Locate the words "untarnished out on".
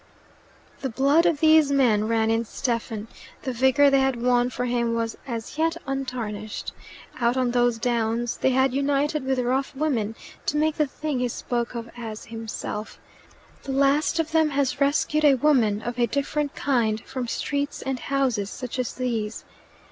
5.85-7.51